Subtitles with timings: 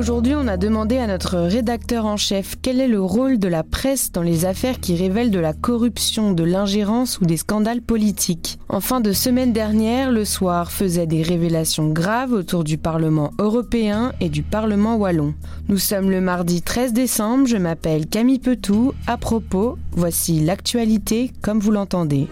[0.00, 3.62] Aujourd'hui, on a demandé à notre rédacteur en chef quel est le rôle de la
[3.62, 8.58] presse dans les affaires qui révèlent de la corruption, de l'ingérence ou des scandales politiques.
[8.70, 14.14] En fin de semaine dernière, le soir faisait des révélations graves autour du Parlement européen
[14.20, 15.34] et du Parlement wallon.
[15.68, 18.94] Nous sommes le mardi 13 décembre, je m'appelle Camille Petou.
[19.06, 22.26] À propos, voici l'actualité comme vous l'entendez.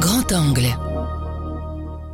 [0.00, 0.87] Grand angle.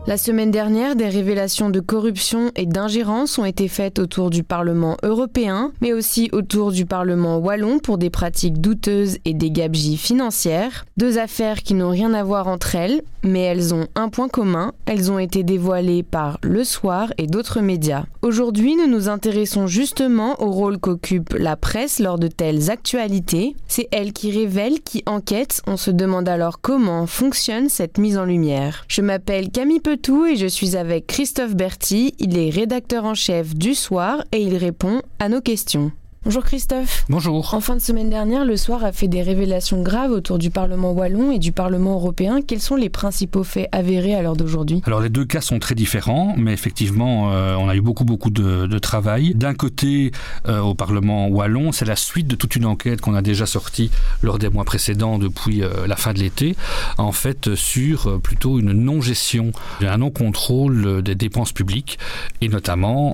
[0.06, 4.98] La semaine dernière, des révélations de corruption et d'ingérence ont été faites autour du Parlement
[5.02, 10.84] européen, mais aussi autour du Parlement wallon pour des pratiques douteuses et des gabegies financières.
[10.98, 14.72] Deux affaires qui n'ont rien à voir entre elles, mais elles ont un point commun,
[14.84, 18.04] elles ont été dévoilées par Le Soir et d'autres médias.
[18.20, 23.56] Aujourd'hui, nous nous intéressons justement au rôle qu'occupe la presse lors de telles actualités.
[23.68, 25.62] C'est elle qui révèle, qui enquête.
[25.66, 28.84] On se demande alors comment fonctionne cette mise en lumière.
[28.88, 29.80] Je m'appelle Camille
[30.26, 32.14] et je suis avec Christophe Berti.
[32.18, 35.92] Il est rédacteur en chef du soir et il répond à nos questions.
[36.24, 37.04] Bonjour Christophe.
[37.10, 37.52] Bonjour.
[37.52, 40.92] En fin de semaine dernière, le soir a fait des révélations graves autour du Parlement
[40.92, 42.40] wallon et du Parlement européen.
[42.40, 44.80] Quels sont les principaux faits avérés à l'heure d'aujourd'hui?
[44.86, 48.30] Alors les deux cas sont très différents, mais effectivement, euh, on a eu beaucoup beaucoup
[48.30, 49.34] de, travail.
[49.34, 50.12] D'un côté,
[50.48, 53.90] euh, au Parlement wallon, c'est la suite de toute une enquête qu'on a déjà sortie
[54.22, 56.56] lors des mois précédents depuis euh, la fin de l'été,
[56.96, 59.52] en fait sur plutôt une non-gestion,
[59.82, 61.98] un non-contrôle des dépenses publiques,
[62.40, 63.12] et notamment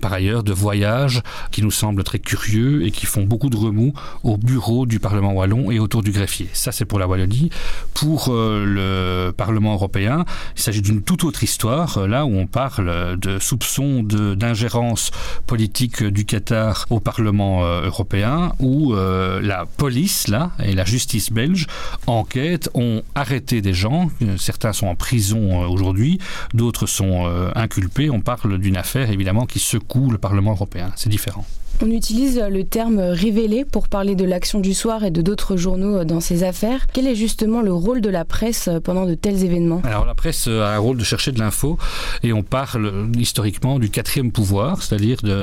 [0.00, 2.33] par ailleurs de voyages qui nous semblent très curieux
[2.82, 6.48] et qui font beaucoup de remous au bureau du Parlement wallon et autour du greffier.
[6.52, 7.50] Ça, c'est pour la Wallonie.
[7.94, 10.24] Pour euh, le Parlement européen,
[10.56, 15.10] il s'agit d'une toute autre histoire, euh, là où on parle de soupçons d'ingérence
[15.46, 21.66] politique du Qatar au Parlement euh, européen, où la police, là, et la justice belge
[22.06, 24.10] enquêtent, ont arrêté des gens.
[24.36, 26.18] Certains sont en prison aujourd'hui,
[26.52, 28.10] d'autres sont inculpés.
[28.10, 30.92] On parle d'une affaire, évidemment, qui secoue le Parlement européen.
[30.96, 31.44] C'est différent.
[31.82, 36.04] On utilise le terme révélé pour parler de l'action du soir et de d'autres journaux
[36.04, 36.86] dans ces affaires.
[36.92, 39.82] Quel est justement le rôle de la presse pendant de tels événements?
[39.84, 41.76] Alors la presse a un rôle de chercher de l'info
[42.22, 45.42] et on parle historiquement du quatrième pouvoir, c'est-à-dire de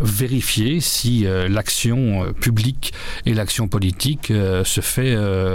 [0.00, 2.92] vérifier si euh, l'action euh, publique
[3.24, 5.14] et l'action politique euh, se fait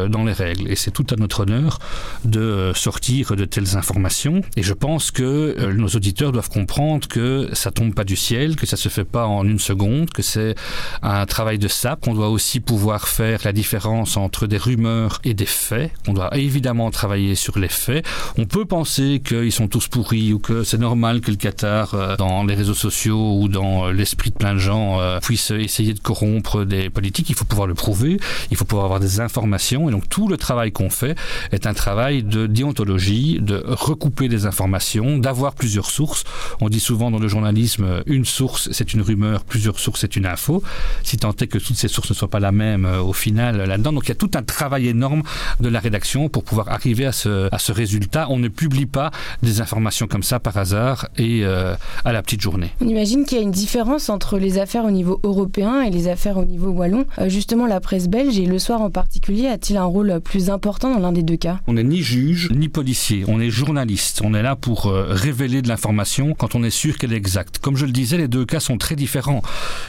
[0.09, 0.71] dans les règles.
[0.71, 1.79] Et c'est tout à notre honneur
[2.23, 4.41] de sortir de telles informations.
[4.55, 8.65] Et je pense que nos auditeurs doivent comprendre que ça tombe pas du ciel, que
[8.65, 10.55] ça se fait pas en une seconde que c'est
[11.01, 12.07] un travail de sape.
[12.07, 15.91] On doit aussi pouvoir faire la différence entre des rumeurs et des faits.
[16.07, 18.05] On doit évidemment travailler sur les faits.
[18.37, 22.15] On peut penser qu'ils sont tous pourris ou que c'est normal que le Qatar, euh,
[22.15, 25.93] dans les réseaux sociaux ou dans euh, l'esprit de plein de gens, euh, puisse essayer
[25.93, 27.29] de corrompre des politiques.
[27.29, 28.17] Il faut pouvoir le prouver.
[28.51, 29.89] Il faut pouvoir avoir des informations.
[29.89, 31.17] Et donc tout le travail qu'on fait
[31.51, 36.23] est un travail de déontologie, de recouper des informations, d'avoir plusieurs sources.
[36.61, 40.27] On dit souvent dans le journalisme, une source, c'est une rumeur, plusieurs sources, c'est une
[40.27, 40.61] info,
[41.03, 43.57] si tant est que toutes ces sources ne soient pas la même euh, au final
[43.57, 43.91] là-dedans.
[43.91, 45.23] Donc il y a tout un travail énorme
[45.59, 48.27] de la rédaction pour pouvoir arriver à ce, à ce résultat.
[48.29, 49.09] On ne publie pas
[49.41, 52.69] des informations comme ça par hasard et euh, à la petite journée.
[52.81, 56.07] On imagine qu'il y a une différence entre les affaires au niveau européen et les
[56.07, 57.05] affaires au niveau wallon.
[57.17, 60.93] Euh, justement, la presse belge et le soir en particulier a-t-il un rôle plus important
[60.93, 61.61] dans l'un des deux cas?
[61.65, 64.21] On n'est ni juge ni policier, on est journaliste.
[64.23, 67.57] On est là pour révéler de l'information quand on est sûr qu'elle est exacte.
[67.57, 69.41] Comme je le disais, les deux cas sont très différents.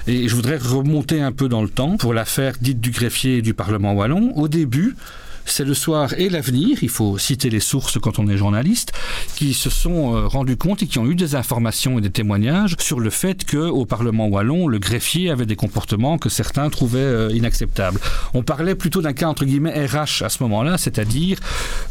[0.08, 3.54] Et je voudrais remonter un peu dans le temps pour l'affaire dite du greffier du
[3.54, 4.32] Parlement wallon.
[4.36, 4.94] Au début,
[5.46, 8.92] c'est le soir et l'avenir, il faut citer les sources quand on est journaliste,
[9.36, 12.74] qui se sont euh, rendus compte et qui ont eu des informations et des témoignages
[12.80, 17.30] sur le fait qu'au Parlement wallon, le greffier avait des comportements que certains trouvaient euh,
[17.32, 18.00] inacceptables.
[18.34, 21.38] On parlait plutôt d'un cas entre guillemets RH à ce moment-là, c'est-à-dire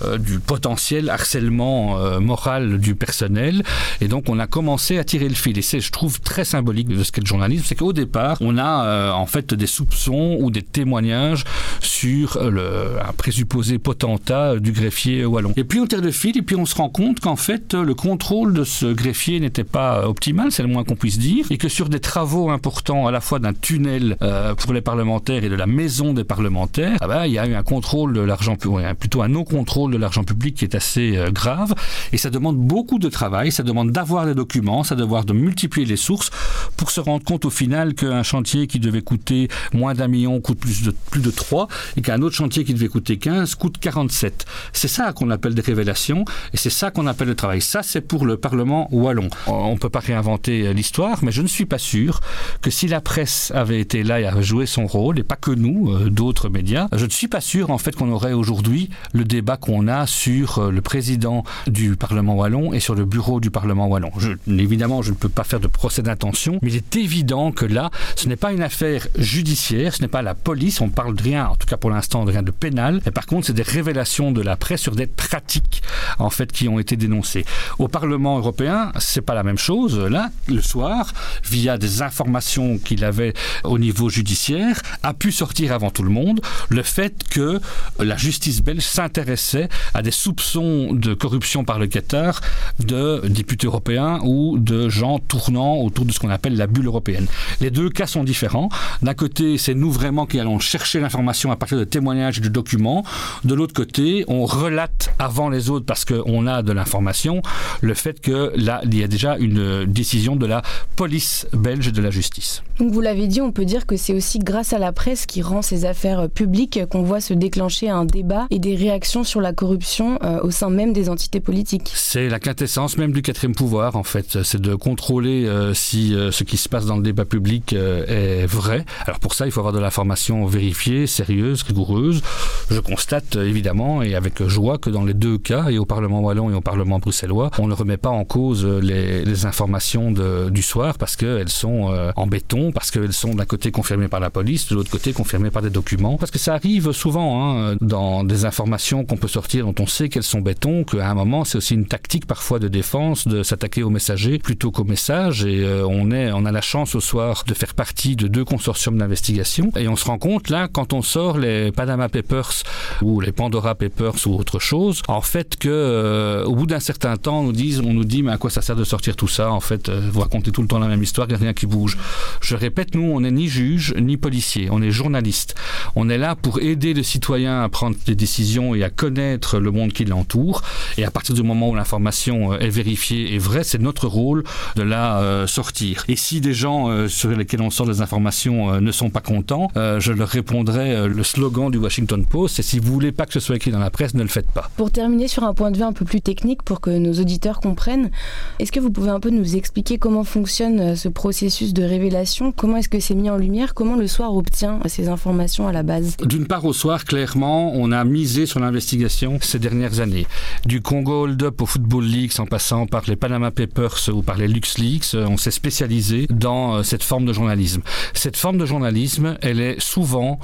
[0.04, 3.64] euh, du potentiel harcèlement moral du personnel.
[4.02, 5.58] Et donc on a commencé à tirer le fil.
[5.58, 8.58] Et c'est, je trouve, très symbolique de ce qu'est le journalisme, c'est qu'au départ, on
[8.58, 11.44] a en fait des soupçons ou des témoignages
[11.82, 15.54] sur le, un présumé supposé potentat du greffier wallon.
[15.56, 17.94] Et puis on tire le fil et puis on se rend compte qu'en fait le
[17.94, 21.70] contrôle de ce greffier n'était pas optimal, c'est le moins qu'on puisse dire, et que
[21.70, 25.56] sur des travaux importants à la fois d'un tunnel euh, pour les parlementaires et de
[25.56, 28.96] la maison des parlementaires, ah ben, il y a eu un contrôle de l'argent public,
[29.00, 31.76] plutôt un non-contrôle de l'argent public qui est assez euh, grave,
[32.12, 35.86] et ça demande beaucoup de travail, ça demande d'avoir des documents, ça demande de multiplier
[35.86, 36.32] les sources
[36.78, 40.60] pour se rendre compte au final qu'un chantier qui devait coûter moins d'un million coûte
[40.60, 43.78] plus de, plus de 3, et qu'un autre chantier qui devait coûter 15 15 coûte
[43.80, 44.46] 47.
[44.72, 46.24] C'est ça qu'on appelle des révélations
[46.54, 47.62] et c'est ça qu'on appelle le travail.
[47.62, 49.28] Ça, c'est pour le Parlement wallon.
[49.48, 52.22] On ne peut pas réinventer l'histoire, mais je ne suis pas sûr
[52.62, 55.52] que si la presse avait été là et avait joué son rôle, et pas que
[55.52, 59.26] nous, euh, d'autres médias, je ne suis pas sûr en fait qu'on aurait aujourd'hui le
[59.26, 63.52] débat qu'on a sur euh, le président du Parlement wallon et sur le bureau du
[63.52, 64.12] Parlement wallon.
[64.48, 67.92] Évidemment, je ne peux pas faire de procès d'intention, mais il est évident que là,
[68.16, 71.48] ce n'est pas une affaire judiciaire, ce n'est pas la police, on parle de rien,
[71.48, 74.32] en tout cas pour l'instant, de rien de pénal, mais par contre, c'est des révélations
[74.32, 75.82] de la presse sur des pratiques
[76.20, 77.46] en fait qui ont été dénoncées.
[77.80, 79.98] Au Parlement européen, c'est pas la même chose.
[80.00, 81.14] Là, le soir,
[81.44, 83.34] via des informations qu'il avait
[83.64, 87.60] au niveau judiciaire, a pu sortir avant tout le monde le fait que
[88.00, 92.42] la justice belge s'intéressait à des soupçons de corruption par le Qatar
[92.80, 97.28] de députés européens ou de gens tournant autour de ce qu'on appelle la bulle européenne.
[97.62, 98.70] Les deux cas sont différents.
[99.02, 102.50] D'un côté, c'est nous vraiment qui allons chercher l'information à partir de témoignages et de
[102.50, 103.05] documents.
[103.44, 107.42] De l'autre côté, on relate avant les autres parce qu'on a de l'information
[107.82, 110.62] le fait que là, il y a déjà une décision de la
[110.96, 112.64] police belge de la justice.
[112.80, 115.42] Donc vous l'avez dit, on peut dire que c'est aussi grâce à la presse qui
[115.42, 119.54] rend ces affaires publiques qu'on voit se déclencher un débat et des réactions sur la
[119.54, 121.92] corruption euh, au sein même des entités politiques.
[121.94, 126.32] C'est la quintessence même du quatrième pouvoir en fait, c'est de contrôler euh, si euh,
[126.32, 128.86] ce qui se passe dans le débat public est vrai.
[129.06, 132.22] Alors pour ça, il faut avoir de l'information vérifiée, sérieuse, rigoureuse.
[132.70, 136.50] Je constate évidemment et avec joie que dans les deux cas, et au Parlement wallon
[136.50, 140.62] et au Parlement bruxellois, on ne remet pas en cause les, les informations de, du
[140.62, 144.70] soir parce qu'elles sont en béton, parce qu'elles sont d'un côté confirmées par la police,
[144.70, 146.16] de l'autre côté confirmées par des documents.
[146.18, 150.08] Parce que ça arrive souvent hein, dans des informations qu'on peut sortir dont on sait
[150.08, 153.84] qu'elles sont béton, qu'à un moment c'est aussi une tactique parfois de défense de s'attaquer
[153.84, 155.44] aux messagers plutôt qu'aux messages.
[155.44, 158.46] Et euh, on, est, on a la chance au soir de faire partie de deux
[158.46, 159.72] consortiums d'investigation.
[159.76, 162.64] Et on se rend compte là, quand on sort les Panama Papers
[163.02, 167.18] ou les Pandora Papers ou autre chose, en fait que euh, au bout d'un certain
[167.18, 169.90] temps, on nous, dit, mais à quoi ça sert de sortir tout ça En fait,
[169.90, 171.98] euh, vous racontez tout le temps la même histoire, il n'y a rien qui bouge.
[172.42, 175.56] Je répète, nous, on n'est ni juge ni policier, on est journaliste.
[175.96, 179.72] On est là pour aider le citoyen à prendre des décisions et à connaître le
[179.72, 180.62] monde qui l'entoure.
[180.98, 184.44] Et à partir du moment où l'information euh, est vérifiée et vraie, c'est notre rôle
[184.76, 186.04] de la euh, sortir.
[186.08, 189.70] Et si des gens euh, sur lesquels on sort des informations ne sont pas contents,
[189.76, 193.56] je leur répondrai le slogan du Washington Post, si vous voulez pas que ce soit
[193.56, 194.70] écrit dans la presse, ne le faites pas.
[194.76, 197.62] Pour terminer sur un point de vue un peu plus technique, pour que nos auditeurs
[197.62, 198.12] comprennent,
[198.60, 202.52] est-ce que vous pouvez un peu nous expliquer comment fonctionne ce processus de révélation?
[202.52, 203.76] Comment est-ce que c'est mis en lumière?
[203.76, 206.18] Comment le soir obtient ces informations à la base?
[206.18, 210.28] D'une part, au soir, clairement, on a misé sur l'investigation ces dernières années.
[210.66, 214.36] Du Congo Hold Up au Football League, en passant par les Panama Papers ou par
[214.36, 217.84] les LuxLeaks, euh, on s'est spécialisé dans euh, cette forme de journalisme.
[218.14, 220.42] Cette forme de journalisme, elle est souvent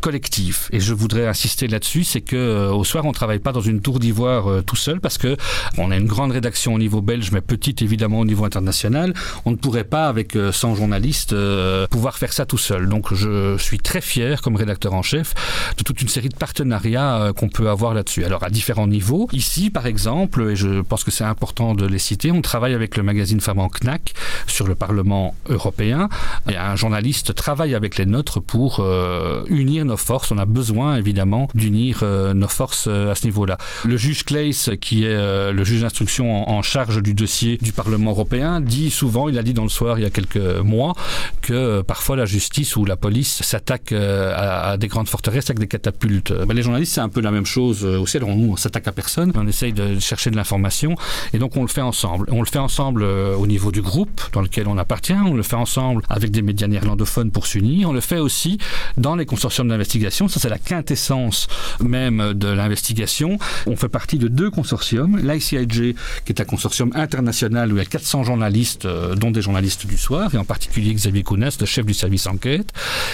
[0.00, 0.68] collective.
[0.70, 3.80] Et je voudrais insister là-dessus, c'est que euh, au soir, on travaille pas dans une
[3.80, 5.36] tour d'ivoire tout seul parce que
[5.78, 9.12] on a une grande rédaction au niveau belge, mais petite évidemment au niveau international.
[9.44, 11.34] On ne pourrait pas, avec 100 journalistes,
[11.90, 12.88] pouvoir faire ça tout seul.
[12.88, 15.34] Donc je suis très fier, comme rédacteur en chef,
[15.76, 18.24] de toute une série de partenariats euh, qu'on peut avoir là-dessus.
[18.24, 19.28] Alors à différents niveaux.
[19.32, 22.96] Ici, par exemple, et je pense que c'est important de les citer, on travaille avec
[22.96, 24.14] le magazine Femmes en Knack
[24.46, 26.08] sur le Parlement européen.
[26.46, 30.30] Un journaliste travaille avec les nôtres pour euh, unir nos forces.
[30.30, 33.58] On a besoin évidemment d'unir euh, nos forces à ce niveau-là.
[33.84, 38.10] Le juge Claes, qui est le juge d'instruction en, en charge du dossier du Parlement
[38.10, 40.94] européen, dit souvent, il a dit dans le soir il y a quelques mois,
[41.42, 45.66] que parfois la justice ou la police s'attaque euh, à, des grandes forteresses avec des
[45.66, 46.32] catapultes.
[46.32, 48.16] Ben, les journalistes, c'est un peu la même chose euh, aussi.
[48.16, 50.94] Alors, on, s'attaque à personne, on essaye de chercher de l'information
[51.32, 52.26] et donc on le fait ensemble.
[52.30, 55.42] On le fait ensemble euh, au niveau du groupe dans lequel on appartient, on le
[55.42, 58.58] fait ensemble avec des médias néerlandophones pour s'unir, on le fait aussi
[58.96, 60.28] dans les consortiums d'investigation.
[60.28, 61.46] Ça, c'est la quintessence
[61.80, 63.38] même de l'investigation.
[63.66, 65.94] On fait partie de deux consortiums, l'ICIJ,
[66.24, 69.98] qui est un consortium international où il y a 400 journalistes, dont des journalistes du
[69.98, 72.72] soir, et en particulier Xavier Kounas, le chef du service enquête.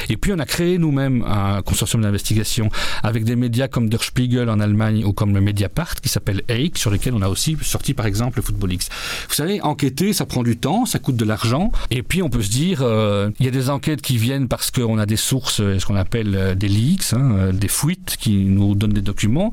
[0.09, 2.71] Et puis on a créé nous-mêmes un consortium d'investigation
[3.03, 6.79] avec des médias comme Der Spiegel en Allemagne ou comme le Mediapart qui s'appelle EIC,
[6.79, 8.89] sur lesquels on a aussi sorti par exemple le Football X.
[9.29, 11.73] Vous savez, enquêter, ça prend du temps, ça coûte de l'argent.
[11.91, 14.71] Et puis on peut se dire, euh, il y a des enquêtes qui viennent parce
[14.71, 18.30] qu'on a des sources, euh, ce qu'on appelle euh, des leaks, hein, des fuites qui
[18.37, 19.51] nous donnent des documents.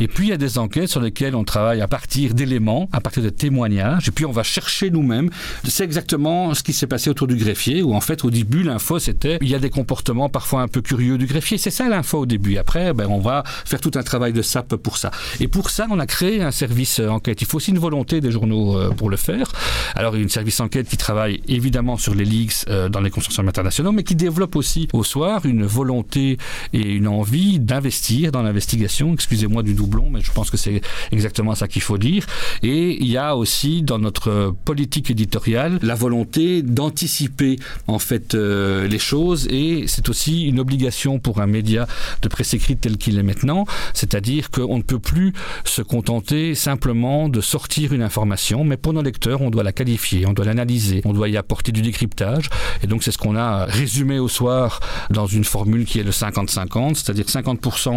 [0.00, 3.00] Et puis il y a des enquêtes sur lesquelles on travaille à partir d'éléments, à
[3.00, 4.08] partir de témoignages.
[4.08, 5.30] Et puis on va chercher nous-mêmes.
[5.64, 8.98] C'est exactement ce qui s'est passé autour du greffier, où en fait au début l'info
[8.98, 11.58] c'était il y a des comportements parfois un peu curieux du greffier.
[11.58, 12.56] C'est ça l'info au début.
[12.56, 15.10] Après, ben, on va faire tout un travail de SAP pour ça.
[15.40, 17.40] Et pour ça, on a créé un service euh, enquête.
[17.40, 19.52] Il faut aussi une volonté des journaux euh, pour le faire.
[19.94, 23.00] Alors, il y a une service enquête qui travaille évidemment sur les leaks euh, dans
[23.00, 26.38] les consortiums internationaux, mais qui développe aussi au soir une volonté
[26.72, 29.14] et une envie d'investir dans l'investigation.
[29.14, 30.80] Excusez-moi du doublon, mais je pense que c'est
[31.12, 32.26] exactement ça qu'il faut dire.
[32.62, 37.56] Et il y a aussi dans notre politique éditoriale la volonté d'anticiper
[37.86, 41.86] en fait euh, les choses et c'est aussi une obligation pour un média
[42.22, 45.32] de presse écrite tel qu'il est maintenant, c'est-à-dire qu'on ne peut plus
[45.64, 50.26] se contenter simplement de sortir une information, mais pour nos lecteurs, on doit la qualifier,
[50.26, 52.48] on doit l'analyser, on doit y apporter du décryptage
[52.82, 56.10] et donc c'est ce qu'on a résumé au soir dans une formule qui est le
[56.10, 57.26] 50-50, c'est-à-dire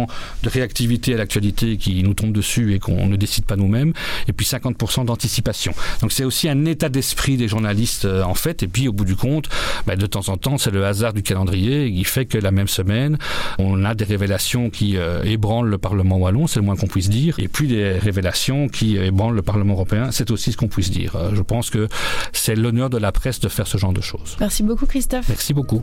[0.02, 0.08] 50%,
[0.42, 3.92] de réactivité à l'actualité qui nous tombe dessus et qu'on ne décide pas nous-mêmes,
[4.28, 5.72] et puis 50% d'anticipation.
[6.00, 9.04] Donc c'est aussi un état d'esprit des journalistes euh, en fait, et puis au bout
[9.04, 9.48] du compte,
[9.86, 12.68] bah, de temps en temps, c'est le hasard du calendrier qui fait que la même
[12.68, 13.18] semaine,
[13.58, 17.10] on a des révélations qui euh, ébranlent le Parlement wallon, c'est le moins qu'on puisse
[17.10, 20.90] dire, et puis des révélations qui ébranlent le Parlement européen, c'est aussi ce qu'on puisse
[20.90, 21.16] dire.
[21.16, 21.88] Euh, je pense que
[22.32, 24.36] c'est l'honneur de la presse de faire ce genre de choses.
[24.40, 25.28] Merci beaucoup Christophe.
[25.28, 25.82] Merci beaucoup.